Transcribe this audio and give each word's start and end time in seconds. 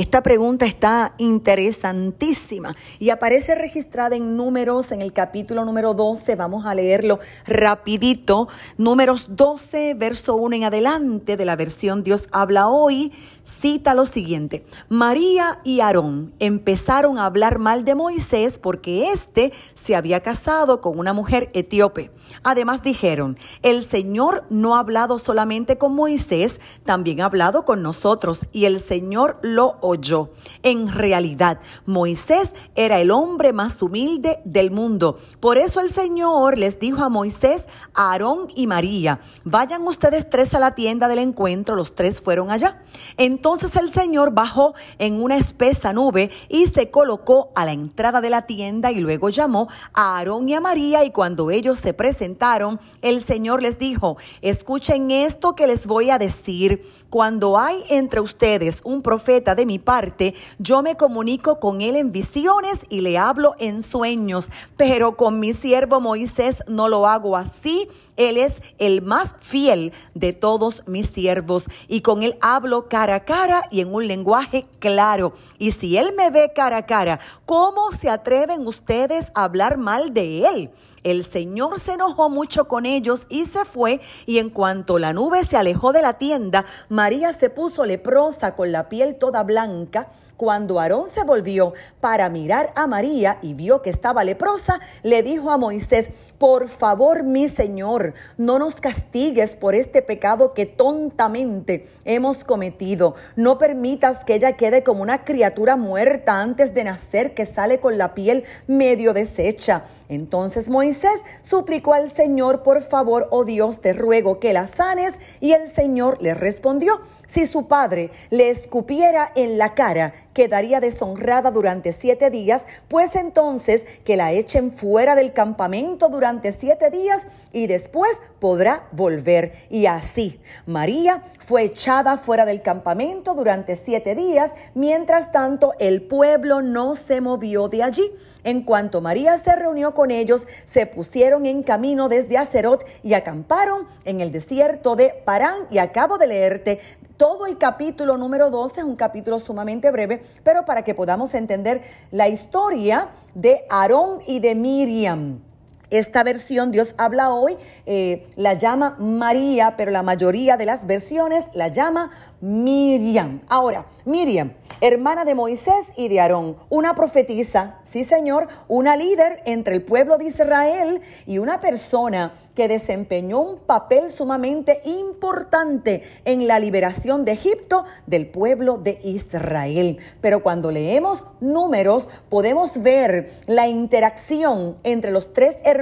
Esta 0.00 0.22
pregunta 0.22 0.64
está 0.64 1.12
interesantísima 1.18 2.74
y 2.98 3.10
aparece 3.10 3.54
registrada 3.54 4.16
en 4.16 4.34
números 4.34 4.92
en 4.92 5.02
el 5.02 5.12
capítulo 5.12 5.62
número 5.66 5.92
12. 5.92 6.36
Vamos 6.36 6.64
a 6.64 6.74
leerlo 6.74 7.18
rapidito. 7.46 8.48
Números 8.78 9.36
12, 9.36 9.92
verso 9.92 10.36
1 10.36 10.56
en 10.56 10.64
adelante 10.64 11.36
de 11.36 11.44
la 11.44 11.54
versión 11.54 12.02
Dios 12.02 12.30
habla 12.32 12.68
hoy. 12.68 13.12
Cita 13.42 13.92
lo 13.92 14.06
siguiente. 14.06 14.64
María 14.88 15.60
y 15.64 15.80
Aarón 15.80 16.32
empezaron 16.38 17.18
a 17.18 17.26
hablar 17.26 17.58
mal 17.58 17.84
de 17.84 17.94
Moisés 17.94 18.56
porque 18.56 19.12
éste 19.12 19.52
se 19.74 19.96
había 19.96 20.20
casado 20.20 20.80
con 20.80 20.98
una 20.98 21.12
mujer 21.12 21.50
etíope. 21.52 22.10
Además 22.42 22.82
dijeron, 22.82 23.36
el 23.62 23.82
Señor 23.82 24.44
no 24.48 24.76
ha 24.76 24.80
hablado 24.80 25.18
solamente 25.18 25.76
con 25.76 25.94
Moisés, 25.94 26.58
también 26.86 27.20
ha 27.20 27.26
hablado 27.26 27.66
con 27.66 27.82
nosotros 27.82 28.46
y 28.50 28.64
el 28.64 28.80
Señor 28.80 29.38
lo 29.42 29.76
oyó. 29.90 30.30
En 30.62 30.88
realidad, 30.88 31.60
Moisés 31.86 32.54
era 32.74 33.00
el 33.00 33.10
hombre 33.10 33.52
más 33.52 33.82
humilde 33.82 34.40
del 34.44 34.70
mundo. 34.70 35.18
Por 35.38 35.58
eso 35.58 35.80
el 35.80 35.90
Señor 35.90 36.58
les 36.58 36.80
dijo 36.80 37.02
a 37.02 37.08
Moisés, 37.08 37.66
Aarón 37.94 38.48
y 38.56 38.66
María, 38.66 39.20
vayan 39.44 39.86
ustedes 39.86 40.28
tres 40.28 40.54
a 40.54 40.58
la 40.58 40.74
tienda 40.74 41.08
del 41.08 41.18
encuentro, 41.18 41.76
los 41.76 41.94
tres 41.94 42.20
fueron 42.20 42.50
allá. 42.50 42.82
Entonces 43.16 43.76
el 43.76 43.90
Señor 43.90 44.32
bajó 44.32 44.74
en 44.98 45.22
una 45.22 45.36
espesa 45.36 45.92
nube 45.92 46.30
y 46.48 46.66
se 46.66 46.90
colocó 46.90 47.50
a 47.54 47.64
la 47.64 47.72
entrada 47.72 48.20
de 48.20 48.30
la 48.30 48.46
tienda 48.46 48.90
y 48.90 49.00
luego 49.00 49.28
llamó 49.28 49.68
a 49.92 50.16
Aarón 50.16 50.48
y 50.48 50.54
a 50.54 50.60
María 50.60 51.04
y 51.04 51.10
cuando 51.10 51.50
ellos 51.50 51.78
se 51.78 51.94
presentaron, 51.94 52.80
el 53.02 53.22
Señor 53.22 53.62
les 53.62 53.78
dijo, 53.78 54.16
escuchen 54.42 55.10
esto 55.10 55.54
que 55.54 55.66
les 55.66 55.86
voy 55.86 56.10
a 56.10 56.18
decir. 56.18 56.88
Cuando 57.10 57.58
hay 57.58 57.82
entre 57.88 58.20
ustedes 58.20 58.82
un 58.84 59.02
profeta 59.02 59.56
de 59.56 59.66
mi 59.70 59.78
parte, 59.78 60.34
yo 60.58 60.82
me 60.82 60.96
comunico 60.96 61.60
con 61.60 61.80
él 61.80 61.94
en 61.94 62.10
visiones 62.10 62.80
y 62.88 63.02
le 63.02 63.18
hablo 63.18 63.54
en 63.60 63.84
sueños, 63.84 64.50
pero 64.76 65.16
con 65.16 65.38
mi 65.38 65.52
siervo 65.52 66.00
Moisés 66.00 66.64
no 66.66 66.88
lo 66.88 67.06
hago 67.06 67.36
así. 67.36 67.86
Él 68.16 68.36
es 68.36 68.56
el 68.78 69.00
más 69.00 69.34
fiel 69.38 69.92
de 70.14 70.32
todos 70.32 70.82
mis 70.88 71.06
siervos 71.06 71.68
y 71.86 72.00
con 72.00 72.24
él 72.24 72.36
hablo 72.40 72.88
cara 72.88 73.14
a 73.14 73.24
cara 73.24 73.62
y 73.70 73.80
en 73.80 73.94
un 73.94 74.08
lenguaje 74.08 74.66
claro. 74.80 75.34
Y 75.60 75.70
si 75.70 75.96
él 75.96 76.14
me 76.16 76.30
ve 76.30 76.50
cara 76.52 76.78
a 76.78 76.86
cara, 76.86 77.20
¿cómo 77.46 77.92
se 77.92 78.10
atreven 78.10 78.66
ustedes 78.66 79.30
a 79.36 79.44
hablar 79.44 79.78
mal 79.78 80.12
de 80.12 80.48
él? 80.48 80.70
El 81.02 81.24
Señor 81.24 81.78
se 81.78 81.94
enojó 81.94 82.28
mucho 82.28 82.66
con 82.66 82.86
ellos 82.86 83.26
y 83.28 83.46
se 83.46 83.64
fue, 83.64 84.00
y 84.26 84.38
en 84.38 84.50
cuanto 84.50 84.98
la 84.98 85.12
nube 85.12 85.44
se 85.44 85.56
alejó 85.56 85.92
de 85.92 86.02
la 86.02 86.18
tienda, 86.18 86.64
María 86.88 87.32
se 87.32 87.50
puso 87.50 87.86
leprosa 87.86 88.54
con 88.54 88.72
la 88.72 88.88
piel 88.88 89.16
toda 89.16 89.42
blanca. 89.42 90.08
Cuando 90.40 90.80
Aarón 90.80 91.10
se 91.10 91.22
volvió 91.22 91.74
para 92.00 92.30
mirar 92.30 92.72
a 92.74 92.86
María 92.86 93.36
y 93.42 93.52
vio 93.52 93.82
que 93.82 93.90
estaba 93.90 94.24
leprosa, 94.24 94.80
le 95.02 95.22
dijo 95.22 95.50
a 95.50 95.58
Moisés, 95.58 96.08
por 96.38 96.70
favor, 96.70 97.24
mi 97.24 97.46
Señor, 97.50 98.14
no 98.38 98.58
nos 98.58 98.76
castigues 98.76 99.54
por 99.54 99.74
este 99.74 100.00
pecado 100.00 100.54
que 100.54 100.64
tontamente 100.64 101.86
hemos 102.06 102.44
cometido. 102.44 103.14
No 103.36 103.58
permitas 103.58 104.24
que 104.24 104.36
ella 104.36 104.52
quede 104.52 104.82
como 104.82 105.02
una 105.02 105.26
criatura 105.26 105.76
muerta 105.76 106.40
antes 106.40 106.72
de 106.72 106.84
nacer 106.84 107.34
que 107.34 107.44
sale 107.44 107.78
con 107.78 107.98
la 107.98 108.14
piel 108.14 108.44
medio 108.66 109.12
deshecha. 109.12 109.84
Entonces 110.08 110.70
Moisés 110.70 111.20
suplicó 111.42 111.92
al 111.92 112.10
Señor, 112.10 112.62
por 112.62 112.82
favor, 112.82 113.28
oh 113.30 113.44
Dios, 113.44 113.82
te 113.82 113.92
ruego 113.92 114.40
que 114.40 114.54
la 114.54 114.68
sanes. 114.68 115.16
Y 115.40 115.52
el 115.52 115.68
Señor 115.68 116.16
le 116.22 116.32
respondió, 116.32 117.02
si 117.26 117.44
su 117.44 117.68
padre 117.68 118.10
le 118.30 118.48
escupiera 118.48 119.30
en 119.36 119.58
la 119.58 119.74
cara, 119.74 120.14
quedaría 120.32 120.80
deshonrada 120.80 121.50
durante 121.50 121.92
siete 121.92 122.30
días, 122.30 122.62
pues 122.88 123.16
entonces 123.16 123.84
que 124.04 124.16
la 124.16 124.32
echen 124.32 124.70
fuera 124.70 125.14
del 125.14 125.32
campamento 125.32 126.08
durante 126.08 126.52
siete 126.52 126.90
días 126.90 127.22
y 127.52 127.66
después 127.66 128.12
podrá 128.38 128.88
volver. 128.92 129.52
Y 129.70 129.86
así, 129.86 130.40
María 130.66 131.22
fue 131.38 131.64
echada 131.64 132.16
fuera 132.18 132.44
del 132.44 132.62
campamento 132.62 133.34
durante 133.34 133.76
siete 133.76 134.14
días, 134.14 134.52
mientras 134.74 135.32
tanto 135.32 135.72
el 135.78 136.02
pueblo 136.02 136.62
no 136.62 136.96
se 136.96 137.20
movió 137.20 137.68
de 137.68 137.82
allí. 137.82 138.10
En 138.42 138.62
cuanto 138.62 139.00
María 139.02 139.36
se 139.36 139.54
reunió 139.54 139.94
con 139.94 140.10
ellos, 140.10 140.46
se 140.66 140.86
pusieron 140.86 141.44
en 141.44 141.62
camino 141.62 142.08
desde 142.08 142.38
Acerot 142.38 142.86
y 143.02 143.12
acamparon 143.12 143.86
en 144.04 144.20
el 144.20 144.32
desierto 144.32 144.96
de 144.96 145.10
Parán. 145.24 145.66
Y 145.70 145.78
acabo 145.78 146.16
de 146.16 146.26
leerte 146.26 146.80
todo 147.20 147.46
el 147.46 147.58
capítulo 147.58 148.16
número 148.16 148.48
12 148.48 148.80
es 148.80 148.86
un 148.86 148.96
capítulo 148.96 149.38
sumamente 149.38 149.90
breve, 149.90 150.22
pero 150.42 150.64
para 150.64 150.84
que 150.84 150.94
podamos 150.94 151.34
entender 151.34 151.82
la 152.10 152.28
historia 152.30 153.10
de 153.34 153.66
Aarón 153.68 154.20
y 154.26 154.40
de 154.40 154.54
Miriam. 154.54 155.49
Esta 155.90 156.22
versión 156.22 156.70
Dios 156.70 156.94
habla 156.98 157.30
hoy, 157.30 157.56
eh, 157.84 158.24
la 158.36 158.54
llama 158.54 158.94
María, 159.00 159.74
pero 159.76 159.90
la 159.90 160.04
mayoría 160.04 160.56
de 160.56 160.64
las 160.64 160.86
versiones 160.86 161.44
la 161.52 161.66
llama 161.66 162.12
Miriam. 162.40 163.40
Ahora, 163.48 163.86
Miriam, 164.04 164.52
hermana 164.80 165.24
de 165.24 165.34
Moisés 165.34 165.88
y 165.96 166.06
de 166.06 166.20
Aarón, 166.20 166.56
una 166.68 166.94
profetisa, 166.94 167.80
sí 167.82 168.04
señor, 168.04 168.46
una 168.68 168.94
líder 168.94 169.42
entre 169.46 169.74
el 169.74 169.82
pueblo 169.82 170.16
de 170.16 170.26
Israel 170.26 171.00
y 171.26 171.38
una 171.38 171.58
persona 171.58 172.34
que 172.54 172.68
desempeñó 172.68 173.40
un 173.40 173.58
papel 173.58 174.12
sumamente 174.12 174.80
importante 174.84 176.04
en 176.24 176.46
la 176.46 176.60
liberación 176.60 177.24
de 177.24 177.32
Egipto 177.32 177.84
del 178.06 178.28
pueblo 178.28 178.78
de 178.78 179.00
Israel. 179.02 179.98
Pero 180.20 180.40
cuando 180.42 180.70
leemos 180.70 181.24
números 181.40 182.06
podemos 182.28 182.80
ver 182.80 183.32
la 183.46 183.66
interacción 183.66 184.76
entre 184.84 185.10
los 185.10 185.32
tres 185.32 185.56
hermanos 185.64 185.79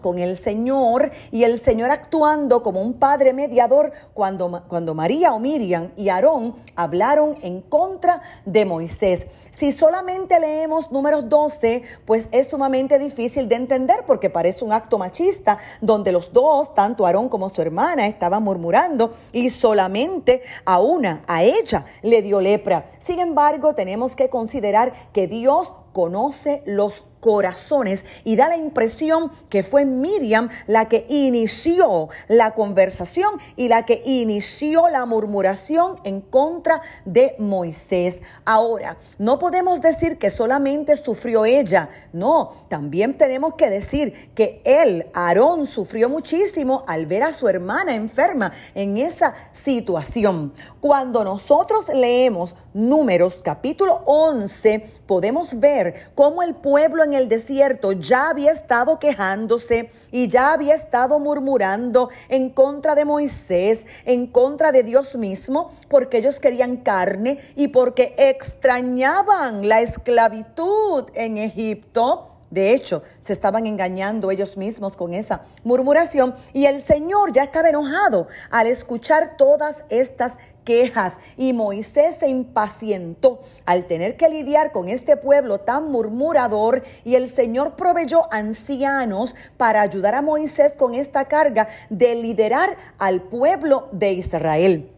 con 0.00 0.18
el 0.18 0.36
Señor 0.36 1.10
y 1.30 1.44
el 1.44 1.60
Señor 1.60 1.90
actuando 1.90 2.62
como 2.62 2.80
un 2.80 2.94
padre 2.94 3.32
mediador 3.32 3.92
cuando, 4.14 4.62
cuando 4.68 4.94
María 4.94 5.34
o 5.34 5.38
Miriam 5.38 5.90
y 5.96 6.08
Aarón 6.08 6.54
hablaron 6.74 7.36
en 7.42 7.60
contra 7.60 8.22
de 8.46 8.64
Moisés. 8.64 9.26
Si 9.50 9.72
solamente 9.72 10.40
leemos 10.40 10.90
números 10.90 11.28
12, 11.28 11.82
pues 12.06 12.28
es 12.32 12.48
sumamente 12.48 12.98
difícil 12.98 13.48
de 13.48 13.56
entender 13.56 14.04
porque 14.06 14.30
parece 14.30 14.64
un 14.64 14.72
acto 14.72 14.98
machista 14.98 15.58
donde 15.80 16.12
los 16.12 16.32
dos, 16.32 16.74
tanto 16.74 17.06
Aarón 17.06 17.28
como 17.28 17.48
su 17.50 17.60
hermana, 17.60 18.06
estaban 18.06 18.42
murmurando 18.42 19.12
y 19.32 19.50
solamente 19.50 20.42
a 20.64 20.80
una, 20.80 21.22
a 21.26 21.42
ella, 21.42 21.84
le 22.02 22.22
dio 22.22 22.40
lepra. 22.40 22.86
Sin 22.98 23.18
embargo, 23.18 23.74
tenemos 23.74 24.16
que 24.16 24.30
considerar 24.30 24.92
que 25.12 25.26
Dios 25.26 25.72
conoce 25.96 26.62
los 26.66 27.04
corazones 27.26 28.04
y 28.22 28.36
da 28.36 28.48
la 28.48 28.56
impresión 28.56 29.32
que 29.48 29.64
fue 29.64 29.84
Miriam 29.84 30.48
la 30.68 30.88
que 30.88 31.06
inició 31.08 32.08
la 32.28 32.52
conversación 32.52 33.30
y 33.56 33.66
la 33.66 33.84
que 33.84 34.02
inició 34.04 34.88
la 34.88 35.06
murmuración 35.06 35.96
en 36.04 36.20
contra 36.20 36.82
de 37.04 37.34
Moisés. 37.38 38.20
Ahora, 38.44 38.96
no 39.18 39.40
podemos 39.40 39.80
decir 39.80 40.18
que 40.18 40.30
solamente 40.30 40.96
sufrió 40.96 41.44
ella, 41.46 41.88
no, 42.12 42.52
también 42.68 43.18
tenemos 43.18 43.54
que 43.54 43.70
decir 43.70 44.30
que 44.36 44.60
él, 44.64 45.06
Aarón, 45.12 45.66
sufrió 45.66 46.08
muchísimo 46.08 46.84
al 46.86 47.06
ver 47.06 47.24
a 47.24 47.32
su 47.32 47.48
hermana 47.48 47.94
enferma 47.94 48.52
en 48.74 48.98
esa 48.98 49.34
situación. 49.52 50.52
Cuando 50.80 51.24
nosotros 51.24 51.88
leemos 51.92 52.54
números 52.72 53.42
capítulo 53.42 54.02
11, 54.04 54.88
podemos 55.06 55.58
ver 55.86 56.10
cómo 56.14 56.42
el 56.42 56.54
pueblo 56.54 57.02
en 57.04 57.12
el 57.12 57.28
desierto 57.28 57.92
ya 57.92 58.30
había 58.30 58.52
estado 58.52 58.98
quejándose 58.98 59.90
y 60.10 60.28
ya 60.28 60.52
había 60.52 60.74
estado 60.74 61.18
murmurando 61.18 62.10
en 62.28 62.50
contra 62.50 62.94
de 62.94 63.04
Moisés, 63.04 63.84
en 64.04 64.26
contra 64.26 64.72
de 64.72 64.82
Dios 64.82 65.16
mismo, 65.16 65.70
porque 65.88 66.18
ellos 66.18 66.40
querían 66.40 66.78
carne 66.78 67.38
y 67.56 67.68
porque 67.68 68.14
extrañaban 68.18 69.68
la 69.68 69.80
esclavitud 69.80 71.04
en 71.14 71.38
Egipto. 71.38 72.32
De 72.50 72.72
hecho, 72.72 73.02
se 73.20 73.32
estaban 73.32 73.66
engañando 73.66 74.30
ellos 74.30 74.56
mismos 74.56 74.96
con 74.96 75.12
esa 75.14 75.42
murmuración 75.64 76.34
y 76.52 76.66
el 76.66 76.80
Señor 76.80 77.32
ya 77.32 77.42
estaba 77.42 77.68
enojado 77.68 78.28
al 78.50 78.68
escuchar 78.68 79.36
todas 79.36 79.78
estas 79.90 80.34
quejas 80.66 81.14
y 81.38 81.54
Moisés 81.54 82.16
se 82.20 82.28
impacientó 82.28 83.40
al 83.64 83.86
tener 83.86 84.18
que 84.18 84.28
lidiar 84.28 84.72
con 84.72 84.90
este 84.90 85.16
pueblo 85.16 85.60
tan 85.60 85.90
murmurador 85.90 86.82
y 87.04 87.14
el 87.14 87.30
Señor 87.30 87.76
proveyó 87.76 88.30
ancianos 88.30 89.34
para 89.56 89.80
ayudar 89.80 90.14
a 90.14 90.20
Moisés 90.20 90.74
con 90.74 90.94
esta 90.94 91.24
carga 91.24 91.68
de 91.88 92.14
liderar 92.16 92.76
al 92.98 93.22
pueblo 93.22 93.88
de 93.92 94.12
Israel. 94.12 94.90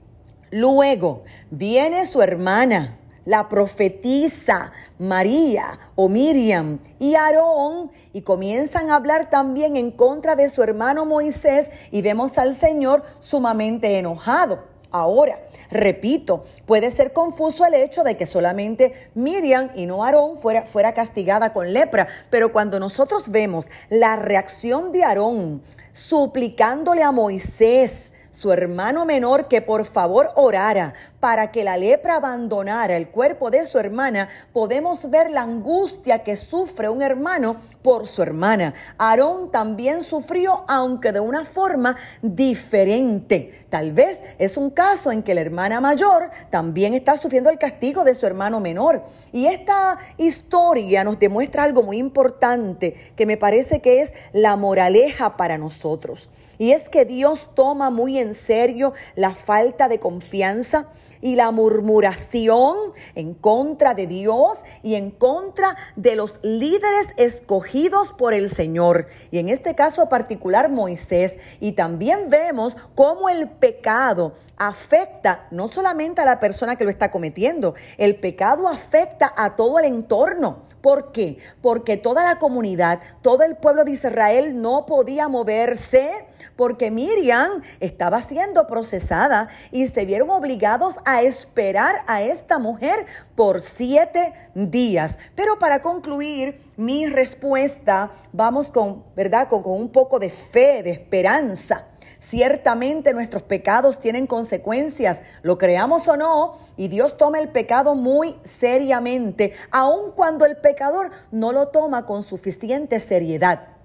Luego 0.50 1.22
viene 1.50 2.06
su 2.06 2.22
hermana, 2.22 2.98
la 3.26 3.50
profetisa 3.50 4.72
María 4.98 5.78
o 5.94 6.08
Miriam 6.08 6.78
y 6.98 7.14
Aarón 7.14 7.90
y 8.14 8.22
comienzan 8.22 8.90
a 8.90 8.94
hablar 8.94 9.28
también 9.28 9.76
en 9.76 9.90
contra 9.90 10.34
de 10.34 10.48
su 10.48 10.62
hermano 10.62 11.04
Moisés 11.04 11.68
y 11.90 12.00
vemos 12.00 12.38
al 12.38 12.54
Señor 12.54 13.02
sumamente 13.18 13.98
enojado. 13.98 14.77
Ahora, 14.90 15.38
repito, 15.70 16.44
puede 16.64 16.90
ser 16.90 17.12
confuso 17.12 17.66
el 17.66 17.74
hecho 17.74 18.04
de 18.04 18.16
que 18.16 18.24
solamente 18.24 19.10
Miriam 19.14 19.70
y 19.74 19.84
no 19.84 20.02
Aarón 20.02 20.38
fuera, 20.38 20.62
fuera 20.62 20.94
castigada 20.94 21.52
con 21.52 21.72
lepra, 21.72 22.08
pero 22.30 22.52
cuando 22.52 22.80
nosotros 22.80 23.30
vemos 23.30 23.68
la 23.90 24.16
reacción 24.16 24.90
de 24.92 25.04
Aarón 25.04 25.62
suplicándole 25.92 27.02
a 27.02 27.12
Moisés, 27.12 28.12
su 28.30 28.52
hermano 28.52 29.04
menor 29.04 29.48
que 29.48 29.60
por 29.60 29.84
favor 29.84 30.28
orara 30.36 30.94
para 31.20 31.50
que 31.50 31.64
la 31.64 31.76
lepra 31.76 32.16
abandonara 32.16 32.96
el 32.96 33.08
cuerpo 33.08 33.50
de 33.50 33.64
su 33.64 33.78
hermana, 33.78 34.28
podemos 34.52 35.10
ver 35.10 35.30
la 35.30 35.42
angustia 35.42 36.22
que 36.22 36.36
sufre 36.36 36.88
un 36.88 37.02
hermano 37.02 37.56
por 37.82 38.06
su 38.06 38.22
hermana. 38.22 38.74
Aarón 38.98 39.50
también 39.50 40.02
sufrió, 40.02 40.64
aunque 40.68 41.12
de 41.12 41.20
una 41.20 41.44
forma 41.44 41.96
diferente. 42.22 43.66
Tal 43.70 43.92
vez 43.92 44.20
es 44.38 44.56
un 44.56 44.70
caso 44.70 45.10
en 45.10 45.22
que 45.22 45.34
la 45.34 45.40
hermana 45.40 45.80
mayor 45.80 46.30
también 46.50 46.94
está 46.94 47.16
sufriendo 47.16 47.50
el 47.50 47.58
castigo 47.58 48.04
de 48.04 48.14
su 48.14 48.26
hermano 48.26 48.60
menor. 48.60 49.02
Y 49.32 49.46
esta 49.46 49.98
historia 50.16 51.04
nos 51.04 51.18
demuestra 51.18 51.64
algo 51.64 51.82
muy 51.82 51.98
importante 51.98 52.94
que 53.16 53.26
me 53.26 53.36
parece 53.36 53.80
que 53.80 54.02
es 54.02 54.12
la 54.32 54.56
moraleja 54.56 55.36
para 55.36 55.58
nosotros. 55.58 56.28
Y 56.58 56.72
es 56.72 56.88
que 56.88 57.04
Dios 57.04 57.48
toma 57.54 57.90
muy 57.90 58.18
en 58.18 58.34
serio 58.34 58.92
la 59.14 59.34
falta 59.34 59.88
de 59.88 60.00
confianza 60.00 60.88
y 61.20 61.36
la 61.36 61.50
murmuración 61.50 62.76
en 63.14 63.34
contra 63.34 63.94
de 63.94 64.06
Dios 64.06 64.58
y 64.82 64.94
en 64.94 65.10
contra 65.10 65.76
de 65.96 66.16
los 66.16 66.38
líderes 66.42 67.08
escogidos 67.16 68.12
por 68.12 68.34
el 68.34 68.48
Señor. 68.48 69.06
Y 69.30 69.38
en 69.38 69.48
este 69.48 69.74
caso 69.74 70.08
particular 70.08 70.70
Moisés. 70.70 71.36
Y 71.60 71.72
también 71.72 72.30
vemos 72.30 72.76
cómo 72.94 73.28
el 73.28 73.48
pecado 73.48 74.34
afecta 74.56 75.46
no 75.50 75.68
solamente 75.68 76.20
a 76.20 76.24
la 76.24 76.40
persona 76.40 76.76
que 76.76 76.84
lo 76.84 76.90
está 76.90 77.10
cometiendo, 77.10 77.74
el 77.96 78.16
pecado 78.16 78.68
afecta 78.68 79.32
a 79.36 79.56
todo 79.56 79.78
el 79.78 79.86
entorno. 79.86 80.68
¿Por 80.80 81.10
qué? 81.12 81.38
Porque 81.60 81.96
toda 81.96 82.24
la 82.24 82.38
comunidad, 82.38 83.00
todo 83.22 83.42
el 83.42 83.56
pueblo 83.56 83.84
de 83.84 83.92
Israel 83.92 84.60
no 84.60 84.86
podía 84.86 85.28
moverse 85.28 86.26
porque 86.56 86.90
Miriam 86.90 87.62
estaba 87.80 88.22
siendo 88.22 88.66
procesada 88.66 89.48
y 89.72 89.88
se 89.88 90.04
vieron 90.04 90.30
obligados 90.30 90.94
a 91.08 91.22
esperar 91.22 91.96
a 92.06 92.20
esta 92.20 92.58
mujer 92.58 93.06
por 93.34 93.62
siete 93.62 94.34
días. 94.54 95.16
Pero 95.34 95.58
para 95.58 95.80
concluir 95.80 96.60
mi 96.76 97.06
respuesta, 97.06 98.10
vamos 98.30 98.70
con, 98.70 99.04
¿verdad? 99.16 99.48
Con, 99.48 99.62
con 99.62 99.72
un 99.72 99.88
poco 99.88 100.18
de 100.18 100.28
fe, 100.28 100.82
de 100.82 100.90
esperanza. 100.90 101.86
Ciertamente 102.20 103.14
nuestros 103.14 103.42
pecados 103.42 103.98
tienen 103.98 104.26
consecuencias, 104.26 105.20
lo 105.40 105.56
creamos 105.56 106.06
o 106.08 106.18
no, 106.18 106.58
y 106.76 106.88
Dios 106.88 107.16
toma 107.16 107.38
el 107.38 107.48
pecado 107.48 107.94
muy 107.94 108.36
seriamente, 108.44 109.54
aun 109.70 110.12
cuando 110.12 110.44
el 110.44 110.58
pecador 110.58 111.10
no 111.30 111.52
lo 111.52 111.68
toma 111.68 112.04
con 112.04 112.22
suficiente 112.22 113.00
seriedad. 113.00 113.77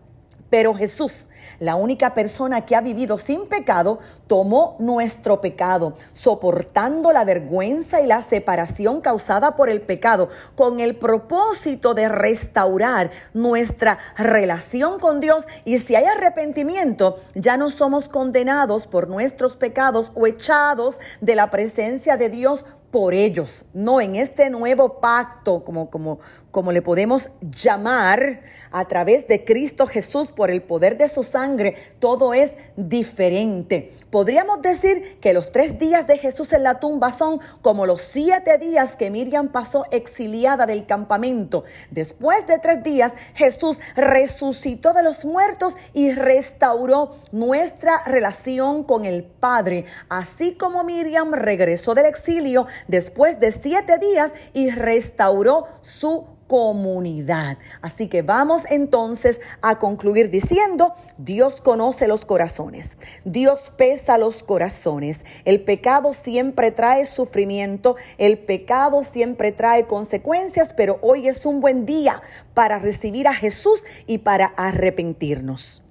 Pero 0.53 0.75
Jesús, 0.75 1.25
la 1.59 1.73
única 1.73 2.13
persona 2.13 2.63
que 2.63 2.75
ha 2.75 2.81
vivido 2.81 3.17
sin 3.17 3.47
pecado, 3.47 3.97
tomó 4.27 4.75
nuestro 4.77 5.41
pecado, 5.41 5.95
soportando 6.11 7.11
la 7.11 7.25
vergüenza 7.25 8.01
y 8.01 8.05
la 8.05 8.21
separación 8.21 9.01
causada 9.01 9.55
por 9.55 9.67
el 9.67 9.81
pecado, 9.81 10.29
con 10.53 10.79
el 10.79 10.95
propósito 10.95 11.95
de 11.95 12.07
restaurar 12.07 13.09
nuestra 13.33 13.97
relación 14.15 14.99
con 14.99 15.21
Dios. 15.21 15.43
Y 15.65 15.79
si 15.79 15.95
hay 15.95 16.05
arrepentimiento, 16.05 17.15
ya 17.33 17.57
no 17.57 17.71
somos 17.71 18.07
condenados 18.07 18.85
por 18.85 19.07
nuestros 19.07 19.55
pecados 19.55 20.11
o 20.13 20.27
echados 20.27 20.99
de 21.19 21.33
la 21.33 21.49
presencia 21.49 22.15
de 22.15 22.29
Dios 22.29 22.63
por 22.93 23.15
ellos, 23.15 23.65
no 23.73 23.99
en 24.01 24.15
este 24.15 24.51
nuevo 24.51 25.01
pacto, 25.01 25.63
como, 25.65 25.89
como, 25.89 26.19
como 26.51 26.71
le 26.71 26.83
podemos 26.83 27.31
llamar, 27.41 28.43
a 28.73 28.85
través 28.87 29.27
de 29.27 29.45
Cristo 29.45 29.87
Jesús, 29.87 30.27
por 30.27 30.51
el 30.51 30.61
poder 30.61 30.97
de 30.97 31.07
su 31.07 31.23
sangre, 31.23 31.75
todo 31.99 32.33
es 32.33 32.53
diferente. 32.75 33.91
Podríamos 34.09 34.61
decir 34.61 35.19
que 35.21 35.33
los 35.33 35.51
tres 35.51 35.77
días 35.77 36.07
de 36.07 36.17
Jesús 36.17 36.53
en 36.53 36.63
la 36.63 36.79
tumba 36.79 37.11
son 37.11 37.39
como 37.61 37.85
los 37.85 38.01
siete 38.01 38.57
días 38.57 38.95
que 38.95 39.11
Miriam 39.11 39.51
pasó 39.51 39.85
exiliada 39.91 40.65
del 40.65 40.85
campamento. 40.85 41.63
Después 41.91 42.45
de 42.47 42.57
tres 42.59 42.83
días, 42.83 43.13
Jesús 43.35 43.79
resucitó 43.95 44.93
de 44.93 45.03
los 45.03 45.23
muertos 45.23 45.75
y 45.93 46.11
restauró 46.11 47.15
nuestra 47.31 48.03
relación 48.05 48.83
con 48.83 49.05
el 49.05 49.23
Padre, 49.23 49.85
así 50.09 50.53
como 50.53 50.83
Miriam 50.83 51.33
regresó 51.33 51.93
del 51.93 52.05
exilio 52.05 52.65
después 52.87 53.39
de 53.39 53.51
siete 53.51 53.97
días 53.97 54.31
y 54.53 54.69
restauró 54.69 55.65
su 55.81 56.27
comunidad. 56.47 57.57
Así 57.81 58.07
que 58.07 58.21
vamos 58.21 58.63
entonces 58.69 59.39
a 59.61 59.79
concluir 59.79 60.29
diciendo, 60.29 60.93
Dios 61.17 61.61
conoce 61.61 62.07
los 62.07 62.25
corazones, 62.25 62.97
Dios 63.25 63.71
pesa 63.75 64.17
los 64.17 64.43
corazones. 64.43 65.25
El 65.45 65.63
pecado 65.63 66.13
siempre 66.13 66.71
trae 66.71 67.05
sufrimiento, 67.05 67.95
el 68.17 68.37
pecado 68.37 69.03
siempre 69.03 69.51
trae 69.51 69.87
consecuencias, 69.87 70.73
pero 70.73 70.99
hoy 71.01 71.27
es 71.27 71.45
un 71.45 71.61
buen 71.61 71.85
día 71.85 72.21
para 72.53 72.79
recibir 72.79 73.27
a 73.27 73.33
Jesús 73.33 73.83
y 74.05 74.19
para 74.19 74.45
arrepentirnos. 74.45 75.82